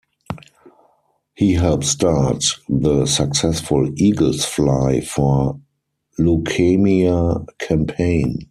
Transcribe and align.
He 1.35 1.53
helped 1.53 1.83
start 1.83 2.43
the 2.67 3.05
successful 3.05 3.87
Eagles 3.97 4.43
Fly 4.45 4.99
for 5.01 5.59
Leukemia 6.19 7.45
campaign. 7.59 8.39